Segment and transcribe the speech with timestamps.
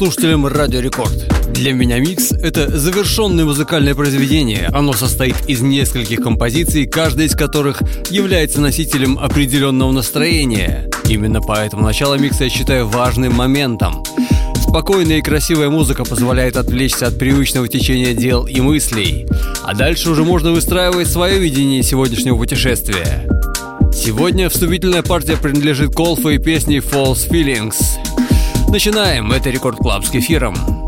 [0.00, 1.52] Слушателям Радио Рекорд.
[1.52, 4.70] Для меня микс— это завершенное музыкальное произведение.
[4.72, 10.88] Оно состоит из нескольких композиций, каждая из которых является носителем определенного настроения.
[11.06, 14.02] Именно поэтому начало микса я считаю важным моментом.
[14.66, 19.26] Спокойная и красивая музыка позволяет отвлечься от привычного течения дел и мыслей.
[19.64, 23.28] А дальше уже можно выстраивать свое видение сегодняшнего путешествия.
[23.92, 27.76] Сегодня вступительная партия принадлежит Колфу и песне False Feelings.
[28.70, 29.32] Начинаем.
[29.32, 30.79] Это Рекорд Клаб с кефиром.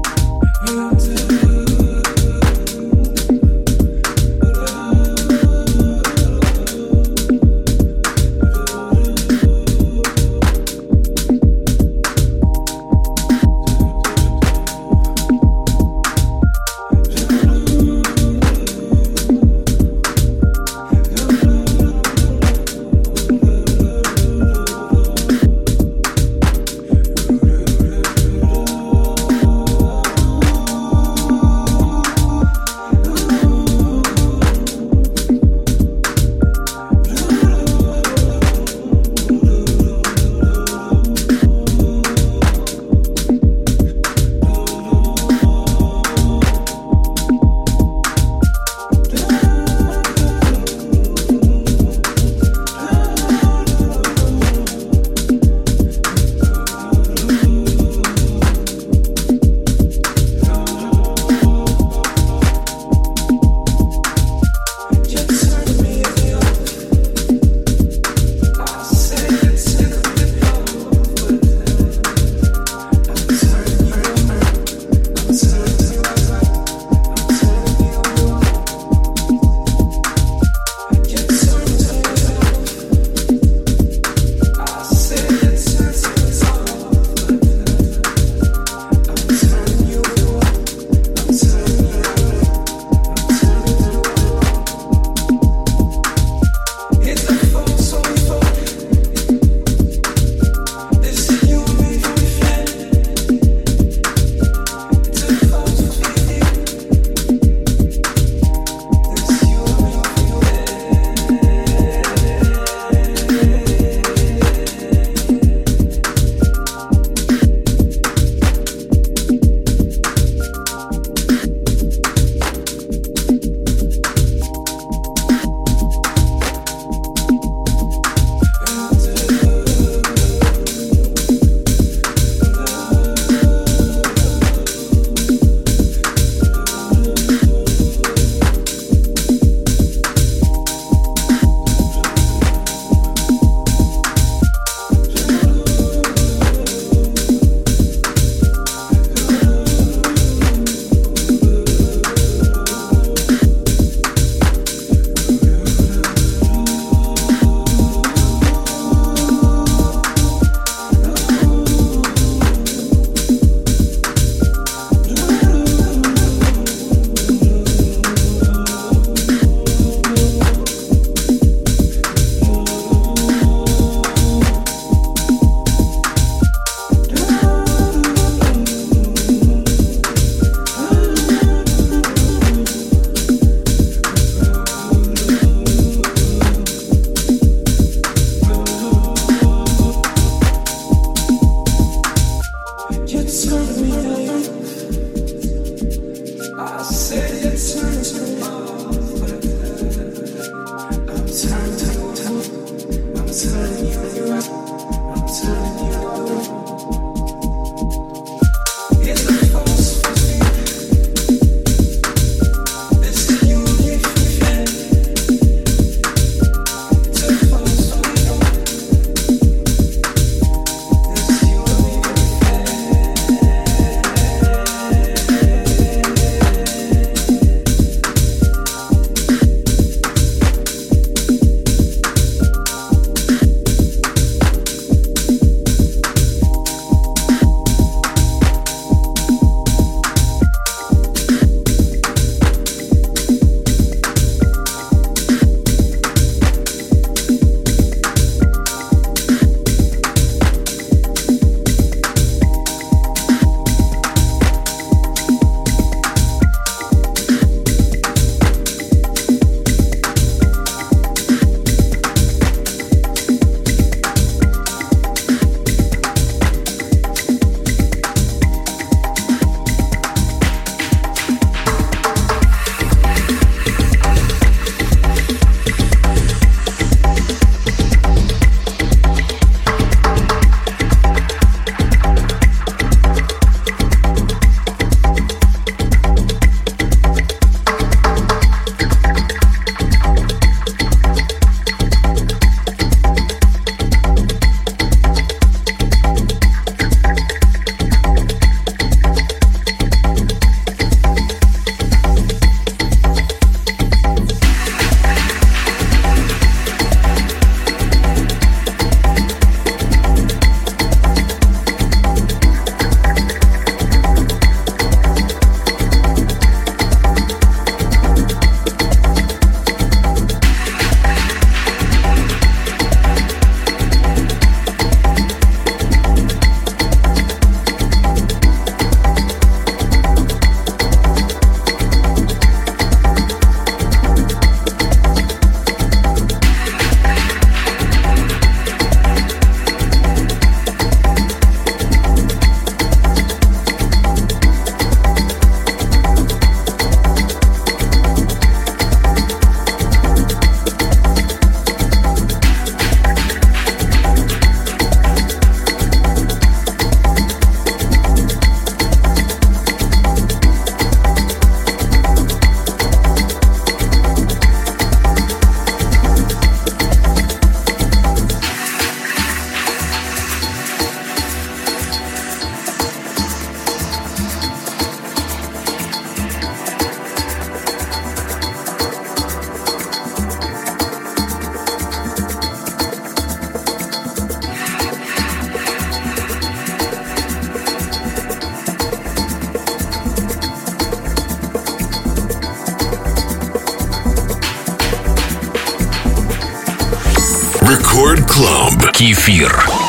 [397.92, 398.90] Рекорд Клаб.
[398.92, 399.81] Кефир.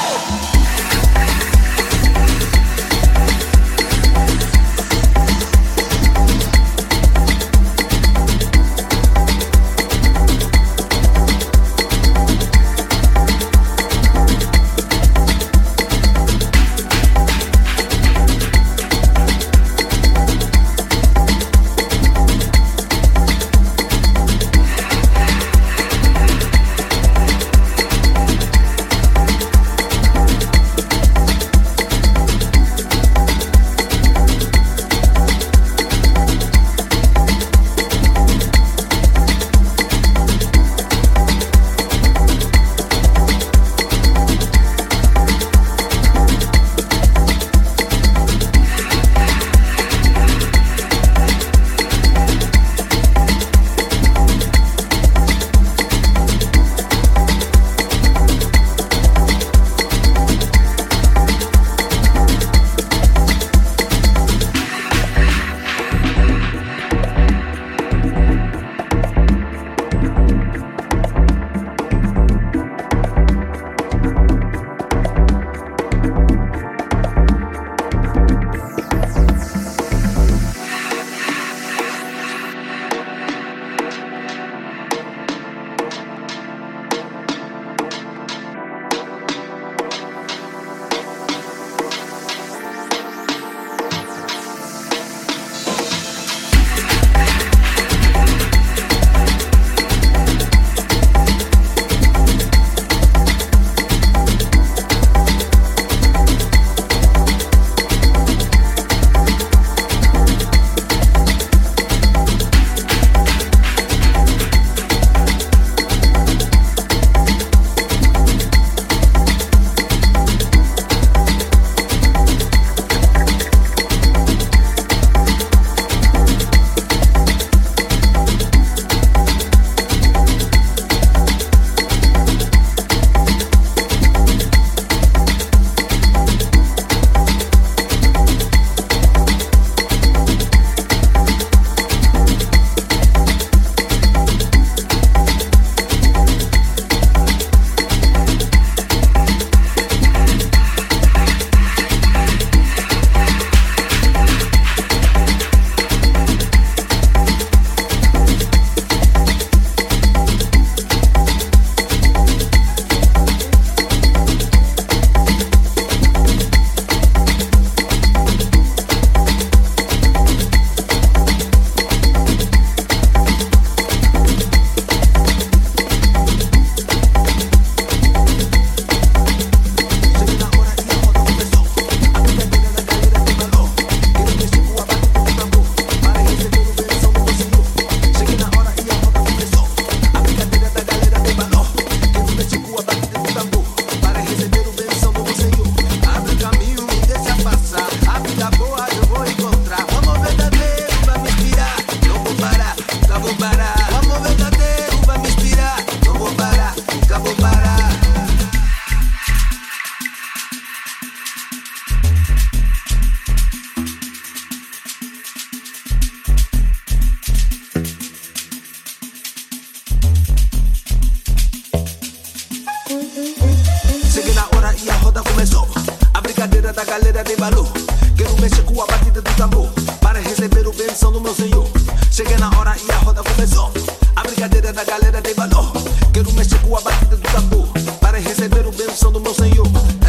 [236.78, 237.68] a batida do tambor
[238.00, 239.68] para receber o benção do meu Senhor.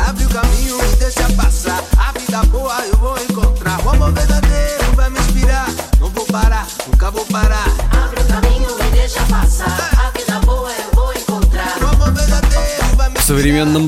[0.08, 1.82] Abre o caminho e deixa passar.
[1.96, 3.84] A vida boa eu vou encontrar.
[3.84, 5.68] O amor verdadeiro vai me inspirar.
[6.00, 7.43] Não vou parar, nunca vou parar.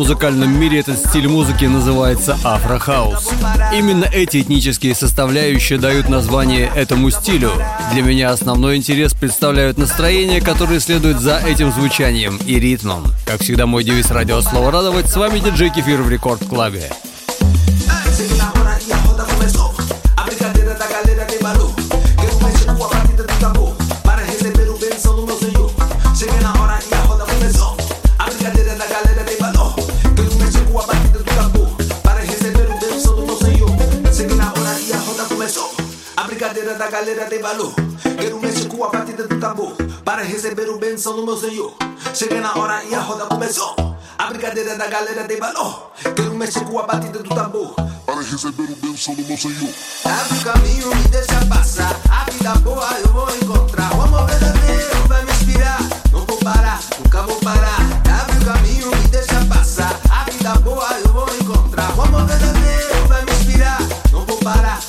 [0.07, 3.31] Музыкальном мире этот стиль музыки называется афрохаус.
[3.75, 7.51] Именно эти этнические составляющие дают название этому стилю.
[7.93, 13.05] Для меня основной интерес представляют настроения, которые следуют за этим звучанием и ритмом.
[13.27, 16.91] Как всегда, мой девиз радио «Слово радовать» с вами диджей Кефир в Рекорд Клабе.
[37.47, 37.73] Valor.
[38.19, 39.73] Quero mexer com a batida do tambor
[40.05, 41.73] para receber o benção do meu senhor.
[42.13, 43.77] Cheguei na hora e a roda começou.
[44.19, 45.93] A brincadeira da galera tem valor.
[46.17, 47.73] Quero mexer com a batida do tambor.
[48.05, 49.73] Para receber o bênção do meu Senhor.
[50.05, 51.95] Abre o caminho, me deixa passar.
[52.11, 53.95] A vida boa eu vou encontrar.
[53.97, 55.79] O amor verdadeiro vai me inspirar.
[56.11, 57.79] Não vou parar, nunca vou parar.
[58.21, 60.01] Abre o caminho, me deixa passar.
[60.11, 61.97] A vida boa eu vou encontrar.
[61.97, 63.79] O amor verdadeiro vai me inspirar.
[64.11, 64.81] Não vou parar.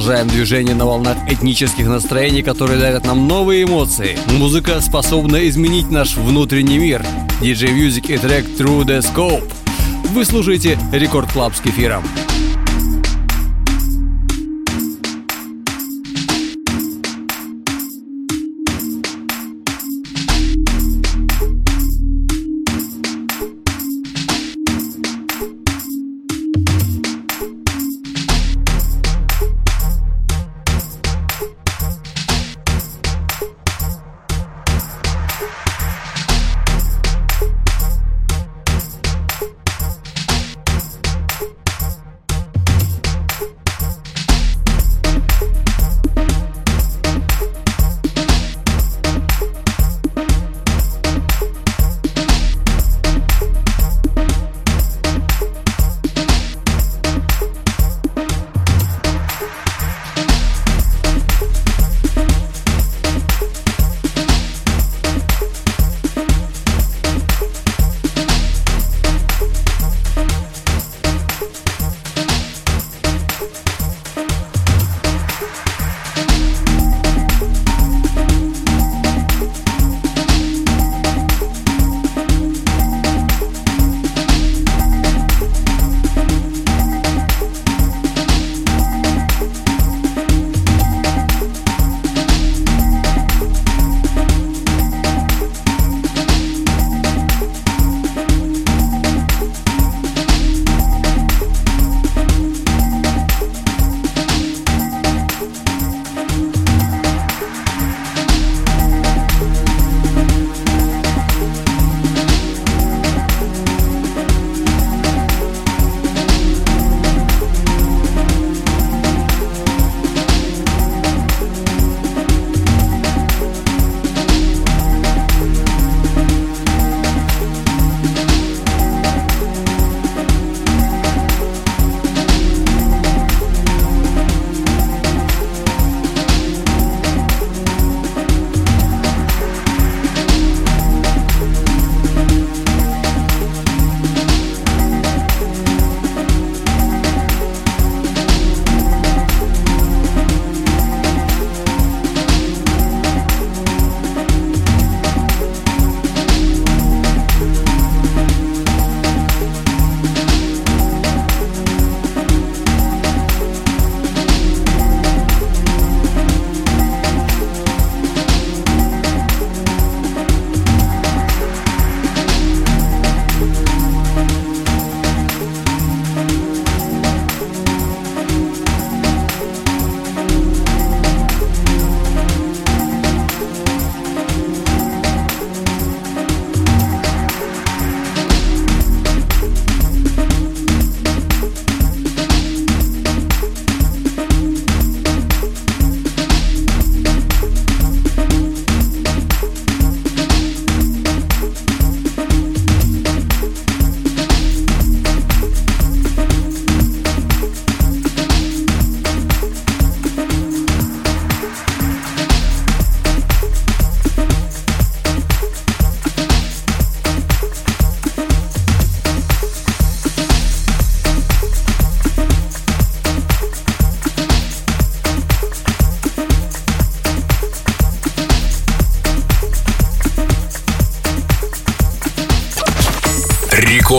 [0.00, 4.16] Продолжаем движение на волнах этнических настроений, которые дарят нам новые эмоции.
[4.38, 7.04] Музыка способна изменить наш внутренний мир.
[7.42, 9.52] DJ Music и трек Through the Scope.
[10.14, 12.02] Вы слушаете Record Club с кефиром.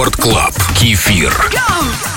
[0.01, 0.55] Рекорд Клаб.
[0.79, 1.31] Кефир.
[1.51, 2.10] Go!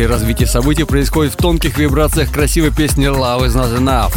[0.00, 4.14] Дальнейшее развитие событий происходит в тонких вибрациях красивой песни Love is not enough.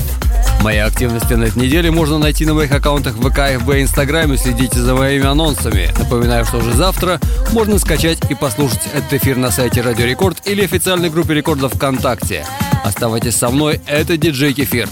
[0.62, 4.38] Мои активности на этой неделе можно найти на моих аккаунтах ВК, ФБ и Инстаграме.
[4.38, 5.90] Следите за моими анонсами.
[6.00, 7.20] Напоминаю, что уже завтра
[7.52, 12.46] можно скачать и послушать этот эфир на сайте Радио Рекорд или официальной группе рекордов ВКонтакте.
[12.86, 14.88] Оставайтесь со мной, это диджей Кефир.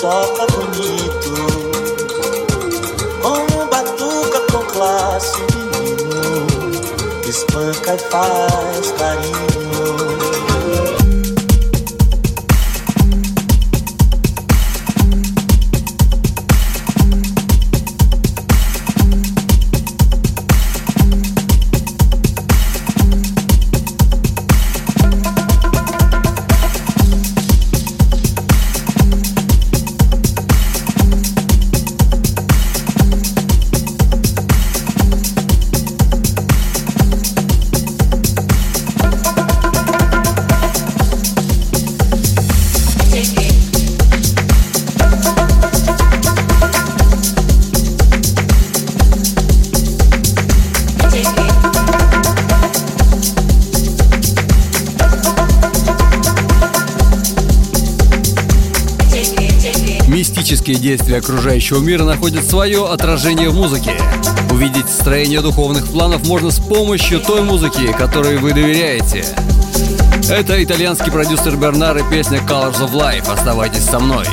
[0.00, 1.34] toca bonito,
[3.20, 6.46] como batuca com classe, menino,
[7.28, 9.09] espanca e faz.
[60.90, 63.92] Действия окружающего мира находят свое отражение в музыке.
[64.50, 69.24] Увидеть строение духовных планов можно с помощью той музыки, которой вы доверяете.
[70.28, 73.32] Это итальянский продюсер Бернар и песня Colors of Life.
[73.32, 74.26] Оставайтесь со мной.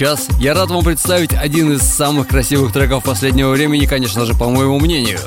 [0.00, 4.48] Час я рад вам представить один из самых красивых треков последнего времени, конечно же, по
[4.48, 5.18] моему мнению.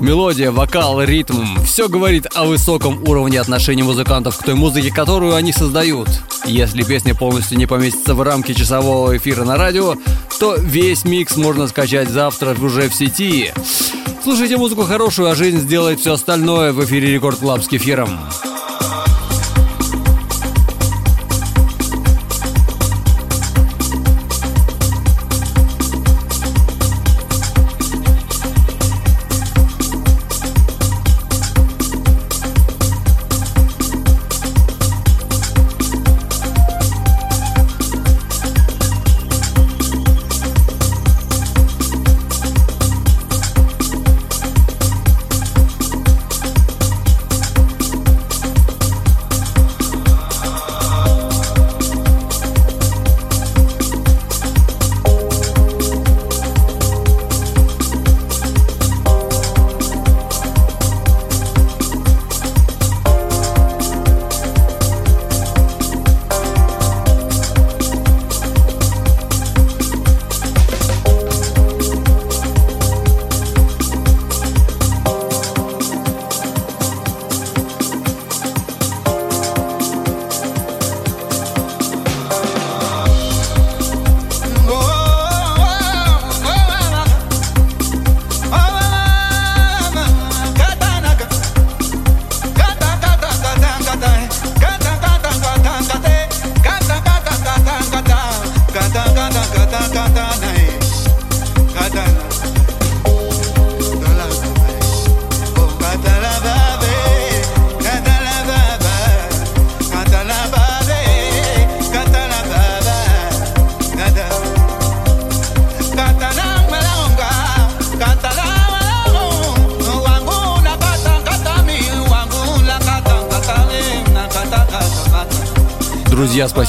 [0.00, 5.52] Мелодия, вокал, ритм– все говорит о высоком уровне отношений музыкантов к той музыке, которую они
[5.52, 6.08] создают.
[6.44, 9.94] Если песня полностью не поместится в рамки часового эфира на радио,
[10.40, 13.52] то весь микс можно скачать завтра уже в сети.
[14.24, 18.18] Слушайте музыку хорошую, а жизнь сделает все остальное в эфире Record Club с кефиром.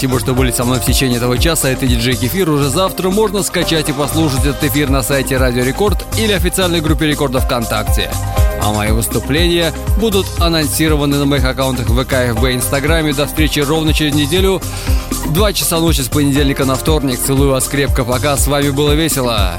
[0.08, 1.68] Спасибо, что были со мной в течение этого часа.
[1.70, 2.50] Это диджей Кефир.
[2.50, 7.08] Уже завтра можно скачать и послушать этот эфир на сайте Радио Рекорд или официальной группе
[7.08, 8.10] Рекорда ВКонтакте.
[8.62, 13.12] А мои выступления будут анонсированы на моих аккаунтах ВК, ФБ Инстаграме.
[13.12, 14.62] До встречи ровно через неделю.
[15.32, 17.20] Два часа ночи с понедельника на вторник.
[17.20, 18.06] Целую вас крепко.
[18.06, 18.38] Пока.
[18.38, 19.56] С вами было весело.